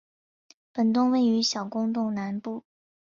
[0.73, 2.63] 本洞位于小公洞南部。